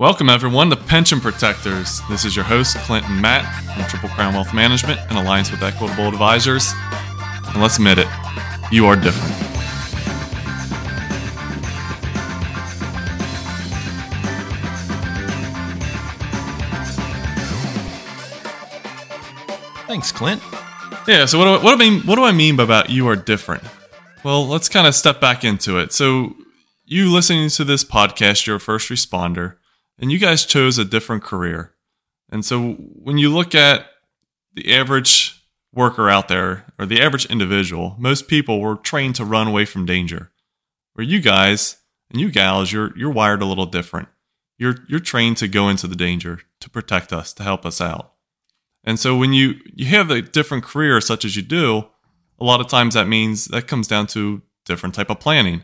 Welcome, 0.00 0.30
everyone, 0.30 0.70
to 0.70 0.76
Pension 0.76 1.20
Protectors. 1.20 2.02
This 2.08 2.24
is 2.24 2.36
your 2.36 2.44
host, 2.44 2.76
Clinton 2.76 3.20
Matt 3.20 3.44
from 3.74 3.82
Triple 3.86 4.08
Crown 4.10 4.32
Wealth 4.32 4.54
Management 4.54 5.00
in 5.10 5.16
alliance 5.16 5.50
with 5.50 5.60
Equitable 5.60 6.06
Advisors. 6.06 6.72
And 7.48 7.60
let's 7.60 7.78
admit 7.78 7.98
it, 7.98 8.06
you 8.70 8.86
are 8.86 8.94
different. 8.94 9.34
Thanks, 19.88 20.12
Clint. 20.12 20.40
Yeah, 21.08 21.24
so 21.24 21.40
what 21.40 21.44
do, 21.46 21.50
I, 21.50 21.64
what, 21.64 21.76
do 21.76 21.84
I 21.84 21.90
mean, 21.90 22.02
what 22.02 22.14
do 22.14 22.22
I 22.22 22.30
mean 22.30 22.54
by 22.54 22.62
about 22.62 22.88
you 22.88 23.08
are 23.08 23.16
different? 23.16 23.64
Well, 24.22 24.46
let's 24.46 24.68
kind 24.68 24.86
of 24.86 24.94
step 24.94 25.20
back 25.20 25.42
into 25.42 25.76
it. 25.80 25.92
So, 25.92 26.36
you 26.84 27.12
listening 27.12 27.48
to 27.50 27.64
this 27.64 27.82
podcast, 27.82 28.46
you're 28.46 28.56
a 28.56 28.60
first 28.60 28.90
responder 28.90 29.56
and 29.98 30.12
you 30.12 30.18
guys 30.18 30.44
chose 30.44 30.78
a 30.78 30.84
different 30.84 31.22
career. 31.22 31.74
And 32.30 32.44
so 32.44 32.72
when 32.72 33.18
you 33.18 33.32
look 33.32 33.54
at 33.54 33.86
the 34.54 34.74
average 34.74 35.44
worker 35.72 36.08
out 36.08 36.28
there 36.28 36.66
or 36.78 36.86
the 36.86 37.00
average 37.00 37.26
individual, 37.26 37.96
most 37.98 38.28
people 38.28 38.60
were 38.60 38.76
trained 38.76 39.14
to 39.16 39.24
run 39.24 39.48
away 39.48 39.64
from 39.64 39.86
danger. 39.86 40.30
Where 40.94 41.06
you 41.06 41.20
guys 41.20 41.76
and 42.10 42.20
you 42.20 42.30
gals, 42.30 42.72
you're 42.72 42.96
you're 42.96 43.10
wired 43.10 43.42
a 43.42 43.46
little 43.46 43.66
different. 43.66 44.08
You're 44.58 44.76
you're 44.88 45.00
trained 45.00 45.36
to 45.38 45.48
go 45.48 45.68
into 45.68 45.86
the 45.86 45.96
danger, 45.96 46.40
to 46.60 46.70
protect 46.70 47.12
us, 47.12 47.32
to 47.34 47.42
help 47.42 47.64
us 47.64 47.80
out. 47.80 48.14
And 48.84 48.98
so 48.98 49.16
when 49.16 49.32
you 49.32 49.54
you 49.64 49.86
have 49.86 50.10
a 50.10 50.22
different 50.22 50.64
career 50.64 51.00
such 51.00 51.24
as 51.24 51.36
you 51.36 51.42
do, 51.42 51.84
a 52.40 52.44
lot 52.44 52.60
of 52.60 52.68
times 52.68 52.94
that 52.94 53.08
means 53.08 53.46
that 53.46 53.68
comes 53.68 53.86
down 53.86 54.06
to 54.08 54.42
different 54.64 54.94
type 54.94 55.10
of 55.10 55.20
planning. 55.20 55.62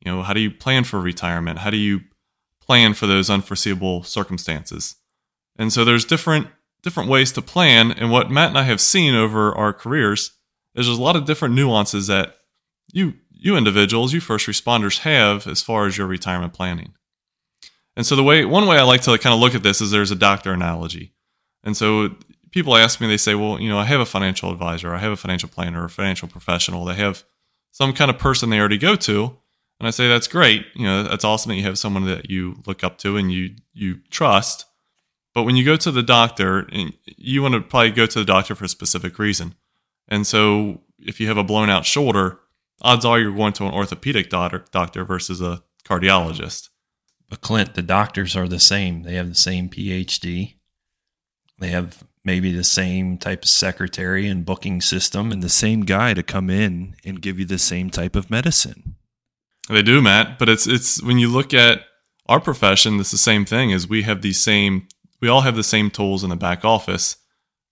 You 0.00 0.12
know, 0.12 0.22
how 0.22 0.32
do 0.32 0.40
you 0.40 0.50
plan 0.50 0.84
for 0.84 1.00
retirement? 1.00 1.60
How 1.60 1.70
do 1.70 1.76
you 1.76 2.00
plan 2.64 2.94
for 2.94 3.06
those 3.06 3.30
unforeseeable 3.30 4.02
circumstances. 4.02 4.96
And 5.56 5.72
so 5.72 5.84
there's 5.84 6.04
different 6.04 6.48
different 6.82 7.08
ways 7.08 7.32
to 7.32 7.40
plan 7.40 7.90
and 7.92 8.10
what 8.10 8.30
Matt 8.30 8.50
and 8.50 8.58
I 8.58 8.64
have 8.64 8.80
seen 8.80 9.14
over 9.14 9.54
our 9.54 9.72
careers 9.72 10.32
is 10.74 10.86
there's 10.86 10.98
a 10.98 11.02
lot 11.02 11.16
of 11.16 11.24
different 11.24 11.54
nuances 11.54 12.08
that 12.08 12.36
you 12.92 13.14
you 13.30 13.56
individuals, 13.56 14.12
you 14.12 14.20
first 14.20 14.46
responders 14.46 15.00
have 15.00 15.46
as 15.46 15.62
far 15.62 15.86
as 15.86 15.98
your 15.98 16.06
retirement 16.06 16.52
planning. 16.52 16.94
And 17.96 18.06
so 18.06 18.16
the 18.16 18.22
way 18.22 18.44
one 18.44 18.66
way 18.66 18.78
I 18.78 18.82
like 18.82 19.02
to 19.02 19.18
kind 19.18 19.34
of 19.34 19.40
look 19.40 19.54
at 19.54 19.62
this 19.62 19.80
is 19.80 19.90
there's 19.90 20.10
a 20.10 20.16
doctor 20.16 20.52
analogy. 20.52 21.14
And 21.62 21.76
so 21.76 22.14
people 22.50 22.76
ask 22.76 23.00
me 23.00 23.06
they 23.06 23.16
say, 23.16 23.34
"Well, 23.34 23.60
you 23.60 23.68
know, 23.68 23.78
I 23.78 23.84
have 23.84 24.00
a 24.00 24.06
financial 24.06 24.50
advisor, 24.50 24.94
I 24.94 24.98
have 24.98 25.12
a 25.12 25.16
financial 25.16 25.48
planner, 25.48 25.84
a 25.84 25.90
financial 25.90 26.28
professional. 26.28 26.84
They 26.84 26.94
have 26.94 27.24
some 27.70 27.92
kind 27.92 28.10
of 28.10 28.18
person 28.18 28.50
they 28.50 28.58
already 28.58 28.78
go 28.78 28.96
to." 28.96 29.36
And 29.80 29.88
I 29.88 29.90
say 29.90 30.08
that's 30.08 30.28
great. 30.28 30.66
You 30.74 30.86
know, 30.86 31.02
that's 31.02 31.24
awesome 31.24 31.50
that 31.50 31.56
you 31.56 31.64
have 31.64 31.78
someone 31.78 32.06
that 32.06 32.30
you 32.30 32.62
look 32.66 32.84
up 32.84 32.98
to 32.98 33.16
and 33.16 33.32
you 33.32 33.56
you 33.72 34.00
trust. 34.10 34.66
But 35.34 35.42
when 35.42 35.56
you 35.56 35.64
go 35.64 35.76
to 35.76 35.90
the 35.90 36.02
doctor, 36.02 36.68
you 37.04 37.42
want 37.42 37.54
to 37.54 37.60
probably 37.60 37.90
go 37.90 38.06
to 38.06 38.18
the 38.18 38.24
doctor 38.24 38.54
for 38.54 38.64
a 38.64 38.68
specific 38.68 39.18
reason. 39.18 39.54
And 40.06 40.26
so 40.26 40.82
if 41.00 41.18
you 41.20 41.26
have 41.26 41.36
a 41.36 41.44
blown 41.44 41.70
out 41.70 41.84
shoulder, 41.84 42.38
odds 42.80 43.04
are 43.04 43.18
you're 43.18 43.34
going 43.34 43.52
to 43.54 43.66
an 43.66 43.74
orthopedic 43.74 44.30
doctor, 44.30 44.64
doctor 44.70 45.04
versus 45.04 45.40
a 45.40 45.62
cardiologist. 45.84 46.68
But 47.28 47.40
Clint, 47.40 47.74
the 47.74 47.82
doctors 47.82 48.36
are 48.36 48.46
the 48.46 48.60
same. 48.60 49.02
They 49.02 49.14
have 49.14 49.28
the 49.28 49.34
same 49.34 49.68
PhD. 49.68 50.54
They 51.58 51.68
have 51.68 52.04
maybe 52.24 52.52
the 52.52 52.64
same 52.64 53.18
type 53.18 53.42
of 53.42 53.48
secretary 53.48 54.28
and 54.28 54.46
booking 54.46 54.80
system 54.80 55.32
and 55.32 55.42
the 55.42 55.48
same 55.48 55.82
guy 55.82 56.14
to 56.14 56.22
come 56.22 56.48
in 56.48 56.96
and 57.04 57.20
give 57.20 57.38
you 57.38 57.44
the 57.44 57.58
same 57.58 57.90
type 57.90 58.16
of 58.16 58.30
medicine. 58.30 58.96
They 59.68 59.82
do, 59.82 60.00
Matt. 60.02 60.38
But 60.38 60.48
it's 60.48 60.66
it's 60.66 61.02
when 61.02 61.18
you 61.18 61.28
look 61.28 61.54
at 61.54 61.82
our 62.26 62.40
profession, 62.40 63.00
it's 63.00 63.10
the 63.10 63.18
same 63.18 63.44
thing. 63.44 63.70
Is 63.70 63.88
we 63.88 64.02
have 64.02 64.22
these 64.22 64.42
same, 64.42 64.88
we 65.20 65.28
all 65.28 65.42
have 65.42 65.56
the 65.56 65.62
same 65.62 65.90
tools 65.90 66.24
in 66.24 66.30
the 66.30 66.36
back 66.36 66.64
office, 66.64 67.16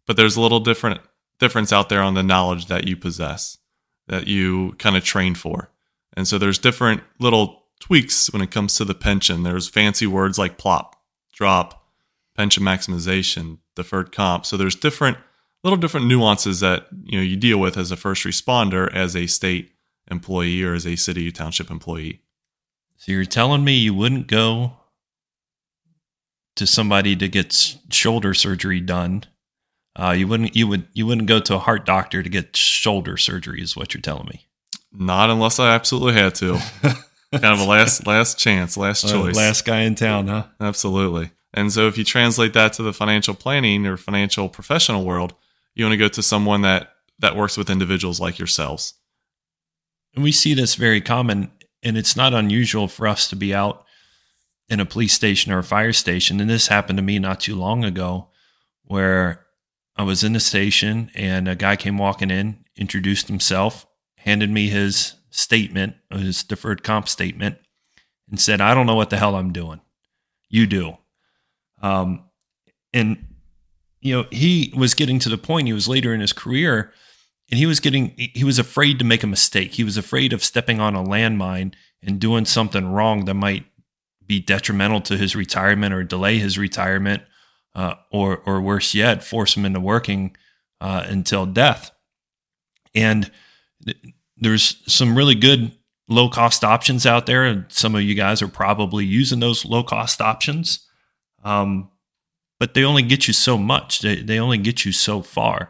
but 0.06 0.16
there's 0.16 0.36
a 0.36 0.40
little 0.40 0.60
different 0.60 1.00
difference 1.38 1.72
out 1.72 1.88
there 1.88 2.02
on 2.02 2.14
the 2.14 2.22
knowledge 2.22 2.66
that 2.66 2.86
you 2.86 2.96
possess, 2.96 3.58
that 4.06 4.26
you 4.26 4.74
kind 4.78 4.96
of 4.96 5.04
train 5.04 5.34
for, 5.34 5.70
and 6.16 6.26
so 6.28 6.38
there's 6.38 6.58
different 6.58 7.02
little 7.18 7.64
tweaks 7.80 8.32
when 8.32 8.42
it 8.42 8.50
comes 8.50 8.76
to 8.76 8.84
the 8.84 8.94
pension. 8.94 9.42
There's 9.42 9.68
fancy 9.68 10.06
words 10.06 10.38
like 10.38 10.56
plop, 10.56 10.96
drop, 11.32 11.84
pension 12.36 12.62
maximization, 12.62 13.58
deferred 13.74 14.12
comp. 14.12 14.46
So 14.46 14.56
there's 14.56 14.76
different 14.76 15.18
little 15.64 15.76
different 15.76 16.06
nuances 16.06 16.60
that 16.60 16.86
you 17.04 17.18
know 17.18 17.24
you 17.24 17.36
deal 17.36 17.58
with 17.58 17.76
as 17.76 17.90
a 17.90 17.96
first 17.96 18.24
responder 18.24 18.92
as 18.94 19.16
a 19.16 19.26
state 19.26 19.72
employee 20.12 20.62
or 20.62 20.74
as 20.74 20.86
a 20.86 20.94
city 20.94 21.32
township 21.32 21.70
employee. 21.70 22.20
So 22.96 23.10
you're 23.10 23.24
telling 23.24 23.64
me 23.64 23.74
you 23.74 23.94
wouldn't 23.94 24.28
go 24.28 24.74
to 26.54 26.66
somebody 26.66 27.16
to 27.16 27.28
get 27.28 27.52
shoulder 27.90 28.34
surgery 28.34 28.80
done. 28.80 29.24
Uh, 29.96 30.14
you 30.16 30.28
wouldn't 30.28 30.54
you 30.54 30.68
would 30.68 30.86
you 30.94 31.06
wouldn't 31.06 31.26
go 31.26 31.40
to 31.40 31.56
a 31.56 31.58
heart 31.58 31.84
doctor 31.84 32.22
to 32.22 32.28
get 32.28 32.56
shoulder 32.56 33.16
surgery 33.16 33.60
is 33.60 33.76
what 33.76 33.92
you're 33.92 34.00
telling 34.00 34.26
me. 34.26 34.46
Not 34.92 35.30
unless 35.30 35.58
I 35.58 35.74
absolutely 35.74 36.14
had 36.14 36.34
to. 36.36 36.58
kind 37.32 37.44
of 37.44 37.60
a 37.60 37.64
last 37.64 38.06
last 38.06 38.38
chance, 38.38 38.76
last 38.76 39.02
choice. 39.08 39.36
Uh, 39.36 39.40
last 39.40 39.64
guy 39.64 39.80
in 39.80 39.94
town, 39.94 40.28
huh? 40.28 40.44
Absolutely. 40.60 41.30
And 41.54 41.72
so 41.72 41.86
if 41.86 41.98
you 41.98 42.04
translate 42.04 42.54
that 42.54 42.72
to 42.74 42.82
the 42.82 42.92
financial 42.92 43.34
planning 43.34 43.86
or 43.86 43.96
financial 43.96 44.48
professional 44.48 45.04
world, 45.04 45.34
you 45.74 45.84
want 45.84 45.92
to 45.92 45.98
go 45.98 46.08
to 46.08 46.22
someone 46.22 46.62
that 46.62 46.92
that 47.18 47.36
works 47.36 47.56
with 47.56 47.70
individuals 47.70 48.20
like 48.20 48.38
yourselves. 48.38 48.94
And 50.14 50.22
we 50.22 50.32
see 50.32 50.54
this 50.54 50.74
very 50.74 51.00
common, 51.00 51.50
and 51.82 51.96
it's 51.96 52.16
not 52.16 52.34
unusual 52.34 52.88
for 52.88 53.06
us 53.06 53.28
to 53.28 53.36
be 53.36 53.54
out 53.54 53.84
in 54.68 54.80
a 54.80 54.86
police 54.86 55.12
station 55.12 55.52
or 55.52 55.58
a 55.58 55.64
fire 55.64 55.92
station. 55.92 56.40
And 56.40 56.48
this 56.48 56.68
happened 56.68 56.98
to 56.98 57.02
me 57.02 57.18
not 57.18 57.40
too 57.40 57.56
long 57.56 57.84
ago 57.84 58.28
where 58.84 59.46
I 59.96 60.02
was 60.02 60.24
in 60.24 60.32
the 60.32 60.40
station 60.40 61.10
and 61.14 61.48
a 61.48 61.54
guy 61.54 61.76
came 61.76 61.98
walking 61.98 62.30
in, 62.30 62.64
introduced 62.76 63.28
himself, 63.28 63.86
handed 64.16 64.50
me 64.50 64.68
his 64.68 65.14
statement, 65.30 65.96
his 66.10 66.42
deferred 66.42 66.82
comp 66.82 67.08
statement, 67.08 67.58
and 68.30 68.40
said, 68.40 68.60
I 68.60 68.74
don't 68.74 68.86
know 68.86 68.94
what 68.94 69.10
the 69.10 69.18
hell 69.18 69.34
I'm 69.34 69.52
doing. 69.52 69.80
You 70.48 70.66
do. 70.66 70.96
Um, 71.82 72.24
and, 72.92 73.26
you 74.00 74.14
know, 74.14 74.26
he 74.30 74.72
was 74.76 74.94
getting 74.94 75.18
to 75.20 75.28
the 75.28 75.38
point, 75.38 75.66
he 75.66 75.72
was 75.72 75.88
later 75.88 76.14
in 76.14 76.20
his 76.20 76.32
career 76.32 76.92
and 77.52 77.58
he 77.58 77.66
was 77.66 77.80
getting 77.80 78.14
he 78.16 78.44
was 78.44 78.58
afraid 78.58 78.98
to 78.98 79.04
make 79.04 79.22
a 79.22 79.26
mistake. 79.26 79.74
He 79.74 79.84
was 79.84 79.98
afraid 79.98 80.32
of 80.32 80.42
stepping 80.42 80.80
on 80.80 80.96
a 80.96 81.04
landmine 81.04 81.74
and 82.02 82.18
doing 82.18 82.46
something 82.46 82.90
wrong 82.90 83.26
that 83.26 83.34
might 83.34 83.66
be 84.26 84.40
detrimental 84.40 85.02
to 85.02 85.18
his 85.18 85.36
retirement 85.36 85.92
or 85.92 86.02
delay 86.02 86.38
his 86.38 86.56
retirement 86.56 87.22
uh, 87.74 87.96
or 88.10 88.38
or 88.46 88.62
worse 88.62 88.94
yet 88.94 89.22
force 89.22 89.54
him 89.54 89.66
into 89.66 89.80
working 89.80 90.34
uh, 90.80 91.04
until 91.06 91.44
death. 91.44 91.90
And 92.94 93.30
th- 93.84 93.98
there's 94.38 94.82
some 94.90 95.14
really 95.14 95.34
good 95.34 95.76
low 96.08 96.30
cost 96.30 96.64
options 96.64 97.04
out 97.04 97.26
there 97.26 97.44
and 97.44 97.66
some 97.68 97.94
of 97.94 98.00
you 98.00 98.14
guys 98.14 98.40
are 98.40 98.48
probably 98.48 99.04
using 99.04 99.40
those 99.40 99.66
low 99.66 99.82
cost 99.82 100.22
options. 100.22 100.88
Um, 101.44 101.90
but 102.58 102.72
they 102.72 102.84
only 102.84 103.02
get 103.02 103.26
you 103.26 103.34
so 103.34 103.58
much. 103.58 104.00
They, 104.00 104.16
they 104.22 104.38
only 104.38 104.56
get 104.56 104.86
you 104.86 104.92
so 104.92 105.20
far 105.20 105.68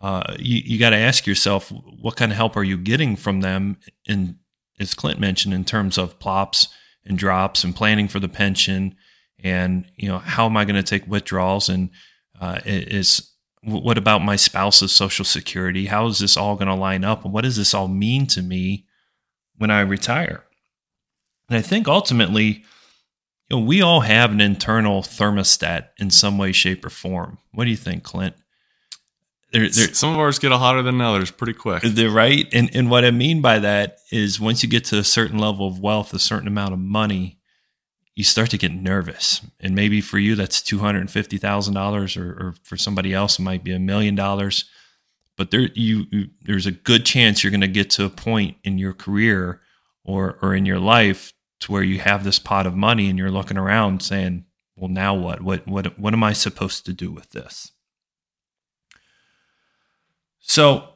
uh, 0.00 0.34
you, 0.38 0.62
you 0.64 0.78
got 0.78 0.90
to 0.90 0.96
ask 0.96 1.26
yourself 1.26 1.72
what 2.00 2.16
kind 2.16 2.30
of 2.30 2.36
help 2.36 2.56
are 2.56 2.64
you 2.64 2.76
getting 2.76 3.16
from 3.16 3.40
them 3.40 3.78
in 4.06 4.38
as 4.78 4.94
clint 4.94 5.18
mentioned 5.18 5.52
in 5.52 5.64
terms 5.64 5.98
of 5.98 6.18
plops 6.20 6.68
and 7.04 7.18
drops 7.18 7.64
and 7.64 7.74
planning 7.74 8.06
for 8.08 8.20
the 8.20 8.28
pension? 8.28 8.94
And 9.42 9.86
you 9.96 10.08
know 10.08 10.18
how 10.18 10.46
am 10.46 10.56
i 10.56 10.64
going 10.64 10.76
to 10.76 10.82
take 10.82 11.06
withdrawals? 11.06 11.68
And 11.68 11.90
uh, 12.40 12.60
is 12.64 13.32
what 13.62 13.98
about 13.98 14.22
my 14.22 14.36
spouse's 14.36 14.92
social 14.92 15.24
security? 15.24 15.86
How 15.86 16.06
is 16.06 16.20
this 16.20 16.36
all 16.36 16.54
going 16.54 16.68
to 16.68 16.74
line 16.74 17.02
up? 17.02 17.24
And 17.24 17.34
what 17.34 17.42
does 17.42 17.56
this 17.56 17.74
all 17.74 17.88
mean 17.88 18.26
to 18.28 18.42
me 18.42 18.86
when 19.56 19.70
i 19.70 19.80
retire? 19.80 20.44
And 21.48 21.58
i 21.58 21.62
think 21.62 21.88
ultimately 21.88 22.64
you 23.50 23.56
know 23.56 23.58
we 23.58 23.82
all 23.82 24.00
have 24.00 24.30
an 24.30 24.40
internal 24.40 25.02
thermostat 25.02 25.88
in 25.98 26.10
some 26.10 26.38
way 26.38 26.52
shape 26.52 26.84
or 26.84 26.90
form. 26.90 27.38
What 27.52 27.64
do 27.64 27.70
you 27.70 27.76
think 27.76 28.04
clint 28.04 28.36
they're, 29.52 29.68
they're, 29.68 29.94
some 29.94 30.12
of 30.12 30.18
ours 30.18 30.38
get 30.38 30.52
hotter 30.52 30.82
than 30.82 31.00
others 31.00 31.30
pretty 31.30 31.54
quick. 31.54 31.82
They're 31.82 32.10
right. 32.10 32.46
And, 32.52 32.74
and 32.74 32.90
what 32.90 33.04
I 33.04 33.10
mean 33.10 33.40
by 33.40 33.58
that 33.60 33.98
is 34.12 34.38
once 34.38 34.62
you 34.62 34.68
get 34.68 34.84
to 34.86 34.98
a 34.98 35.04
certain 35.04 35.38
level 35.38 35.66
of 35.66 35.80
wealth, 35.80 36.12
a 36.12 36.18
certain 36.18 36.48
amount 36.48 36.74
of 36.74 36.78
money, 36.78 37.38
you 38.14 38.24
start 38.24 38.50
to 38.50 38.58
get 38.58 38.72
nervous. 38.72 39.40
And 39.60 39.74
maybe 39.74 40.00
for 40.00 40.18
you, 40.18 40.34
that's 40.34 40.60
$250,000 40.60 42.16
or, 42.16 42.30
or 42.30 42.54
for 42.62 42.76
somebody 42.76 43.14
else, 43.14 43.38
it 43.38 43.42
might 43.42 43.64
be 43.64 43.72
a 43.72 43.78
million 43.78 44.14
dollars. 44.14 44.64
But 45.36 45.50
there, 45.50 45.68
you, 45.74 46.06
you, 46.10 46.26
there's 46.42 46.66
a 46.66 46.72
good 46.72 47.06
chance 47.06 47.42
you're 47.42 47.52
going 47.52 47.60
to 47.60 47.68
get 47.68 47.90
to 47.90 48.04
a 48.04 48.10
point 48.10 48.56
in 48.64 48.76
your 48.76 48.92
career 48.92 49.60
or, 50.04 50.36
or 50.42 50.54
in 50.54 50.66
your 50.66 50.80
life 50.80 51.32
to 51.60 51.72
where 51.72 51.82
you 51.82 52.00
have 52.00 52.24
this 52.24 52.38
pot 52.38 52.66
of 52.66 52.74
money 52.74 53.08
and 53.08 53.18
you're 53.18 53.30
looking 53.30 53.56
around 53.56 54.02
saying, 54.02 54.44
well, 54.76 54.88
now 54.88 55.14
what? 55.14 55.40
What, 55.40 55.66
what, 55.66 55.98
what 55.98 56.12
am 56.12 56.24
I 56.24 56.32
supposed 56.32 56.84
to 56.86 56.92
do 56.92 57.10
with 57.10 57.30
this? 57.30 57.72
So 60.48 60.88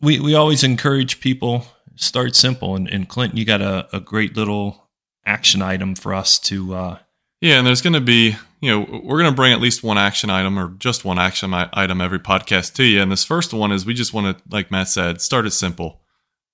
we 0.00 0.20
we 0.20 0.34
always 0.34 0.62
encourage 0.62 1.20
people 1.20 1.66
start 1.96 2.36
simple. 2.36 2.76
And, 2.76 2.88
and 2.88 3.08
Clinton, 3.08 3.38
you 3.38 3.44
got 3.44 3.62
a, 3.62 3.88
a 3.96 4.00
great 4.00 4.36
little 4.36 4.88
action 5.24 5.62
item 5.62 5.94
for 5.94 6.12
us 6.12 6.38
to. 6.40 6.74
Uh, 6.74 6.98
Yeah, 7.40 7.58
and 7.58 7.66
there's 7.66 7.82
going 7.82 7.94
to 7.94 8.00
be, 8.00 8.36
you 8.60 8.70
know, 8.70 9.00
we're 9.04 9.18
going 9.18 9.30
to 9.30 9.36
bring 9.36 9.52
at 9.52 9.60
least 9.60 9.82
one 9.82 9.98
action 9.98 10.28
item 10.28 10.58
or 10.58 10.74
just 10.78 11.04
one 11.04 11.18
action 11.18 11.54
item 11.54 12.00
every 12.00 12.18
podcast 12.18 12.74
to 12.74 12.84
you. 12.84 13.00
And 13.00 13.12
this 13.12 13.24
first 13.24 13.52
one 13.52 13.70
is 13.70 13.86
we 13.86 13.94
just 13.94 14.12
want 14.12 14.36
to, 14.36 14.44
like 14.50 14.70
Matt 14.70 14.88
said, 14.88 15.20
start 15.20 15.46
it 15.46 15.52
simple. 15.52 16.00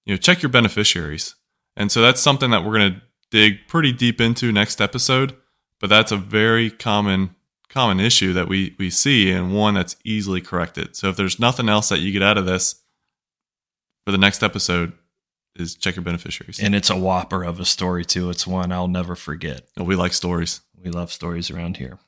You 0.05 0.15
know, 0.15 0.19
check 0.19 0.43
your 0.43 0.51
beneficiaries. 0.51 1.37
And 1.77 1.91
so 1.91 2.03
that's 2.03 2.21
something 2.21 2.51
that 2.51 2.65
we're 2.65 2.79
going 2.79 2.95
to 2.95 3.03
dig 3.31 3.67
pretty 3.69 3.93
deep 3.93 4.21
into 4.21 4.53
next 4.53 4.81
episode. 4.81 5.37
But 5.79 5.89
that's 5.89 6.13
a 6.13 6.17
very 6.17 6.71
common 6.71 7.35
common 7.71 8.01
issue 8.01 8.33
that 8.35 8.49
we 8.49 8.75
we 8.79 8.91
see 8.91 9.31
and 9.31 9.55
one 9.55 9.75
that's 9.75 9.97
easily 10.05 10.41
corrected. 10.41 10.97
So 10.97 11.09
if 11.09 11.17
there's 11.17 11.41
nothing 11.41 11.69
else 11.69 11.89
that 11.89 12.01
you 12.01 12.13
get 12.13 12.23
out 12.23 12.37
of 12.37 12.45
this 12.45 12.83
for 14.05 14.13
the 14.13 14.19
next 14.19 14.43
episode, 14.43 14.93
is 15.57 15.75
check 15.75 15.97
your 15.97 16.03
beneficiaries. 16.03 16.59
And 16.61 16.75
it's 16.75 16.91
a 16.91 16.97
whopper 16.97 17.43
of 17.45 17.61
a 17.61 17.65
story 17.65 18.05
too. 18.05 18.31
It's 18.31 18.47
one 18.47 18.73
I'll 18.73 18.89
never 18.89 19.15
forget. 19.17 19.63
Oh, 19.79 19.85
we 19.85 19.97
like 19.97 20.13
stories. 20.13 20.61
We 20.77 20.91
love 20.91 21.13
stories 21.13 21.51
around 21.51 21.77
here. 21.77 21.99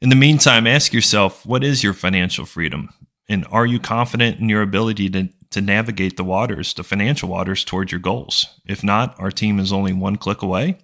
In 0.00 0.08
the 0.08 0.16
meantime, 0.16 0.66
ask 0.66 0.92
yourself, 0.92 1.46
what 1.46 1.62
is 1.62 1.84
your 1.84 1.92
financial 1.92 2.44
freedom? 2.44 2.90
And 3.28 3.46
are 3.50 3.66
you 3.66 3.78
confident 3.78 4.40
in 4.40 4.48
your 4.48 4.62
ability 4.62 5.08
to, 5.10 5.28
to 5.50 5.60
navigate 5.60 6.16
the 6.16 6.24
waters, 6.24 6.74
the 6.74 6.82
financial 6.82 7.28
waters 7.28 7.64
towards 7.64 7.92
your 7.92 8.00
goals? 8.00 8.46
If 8.66 8.82
not, 8.82 9.18
our 9.20 9.30
team 9.30 9.60
is 9.60 9.72
only 9.72 9.92
one 9.92 10.16
click 10.16 10.42
away. 10.42 10.78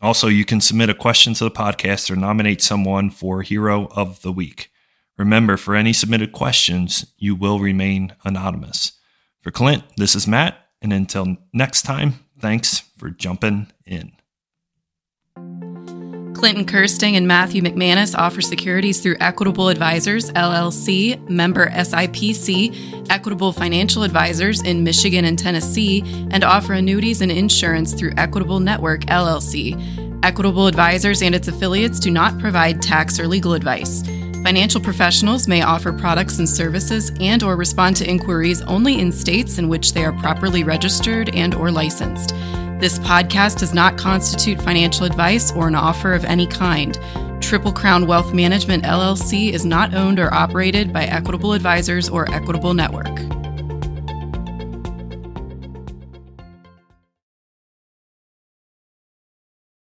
Also, 0.00 0.28
you 0.28 0.44
can 0.44 0.60
submit 0.60 0.90
a 0.90 0.94
question 0.94 1.34
to 1.34 1.44
the 1.44 1.50
podcast 1.50 2.10
or 2.10 2.16
nominate 2.16 2.62
someone 2.62 3.10
for 3.10 3.42
Hero 3.42 3.88
of 3.92 4.22
the 4.22 4.32
Week. 4.32 4.70
Remember, 5.18 5.56
for 5.56 5.74
any 5.74 5.92
submitted 5.92 6.32
questions, 6.32 7.12
you 7.16 7.34
will 7.34 7.60
remain 7.60 8.14
anonymous. 8.24 8.92
For 9.40 9.50
Clint, 9.50 9.84
this 9.96 10.14
is 10.14 10.26
Matt, 10.26 10.58
and 10.82 10.92
until 10.92 11.36
next 11.52 11.82
time, 11.82 12.26
thanks 12.38 12.80
for 12.98 13.10
jumping 13.10 13.68
in. 13.86 14.12
Clinton 16.36 16.66
Kersting 16.66 17.16
and 17.16 17.26
Matthew 17.26 17.62
McManus 17.62 18.16
offer 18.16 18.40
securities 18.40 19.00
through 19.00 19.16
Equitable 19.20 19.68
Advisors, 19.68 20.30
LLC, 20.32 21.18
member 21.28 21.68
SIPC, 21.70 23.08
Equitable 23.10 23.52
Financial 23.52 24.02
Advisors 24.02 24.62
in 24.62 24.84
Michigan 24.84 25.24
and 25.24 25.38
Tennessee, 25.38 26.02
and 26.30 26.44
offer 26.44 26.74
annuities 26.74 27.22
and 27.22 27.32
insurance 27.32 27.94
through 27.94 28.12
Equitable 28.18 28.60
Network, 28.60 29.00
LLC. 29.06 30.22
Equitable 30.22 30.66
Advisors 30.66 31.22
and 31.22 31.34
its 31.34 31.48
affiliates 31.48 31.98
do 31.98 32.10
not 32.10 32.38
provide 32.38 32.82
tax 32.82 33.18
or 33.18 33.26
legal 33.26 33.54
advice. 33.54 34.02
Financial 34.42 34.80
professionals 34.80 35.48
may 35.48 35.62
offer 35.62 35.92
products 35.92 36.38
and 36.38 36.48
services 36.48 37.10
and 37.18 37.42
or 37.42 37.56
respond 37.56 37.96
to 37.96 38.08
inquiries 38.08 38.62
only 38.62 39.00
in 39.00 39.10
states 39.10 39.58
in 39.58 39.68
which 39.68 39.92
they 39.94 40.04
are 40.04 40.12
properly 40.12 40.62
registered 40.62 41.34
and 41.34 41.54
or 41.54 41.70
licensed. 41.70 42.34
This 42.78 42.98
podcast 42.98 43.60
does 43.60 43.72
not 43.72 43.96
constitute 43.96 44.60
financial 44.60 45.06
advice 45.06 45.50
or 45.52 45.66
an 45.66 45.74
offer 45.74 46.12
of 46.12 46.26
any 46.26 46.46
kind. 46.46 46.98
Triple 47.40 47.72
Crown 47.72 48.06
Wealth 48.06 48.34
Management 48.34 48.84
LLC 48.84 49.50
is 49.50 49.64
not 49.64 49.94
owned 49.94 50.18
or 50.18 50.32
operated 50.34 50.92
by 50.92 51.04
Equitable 51.04 51.54
Advisors 51.54 52.10
or 52.10 52.30
Equitable 52.34 52.74
Network. 52.74 53.35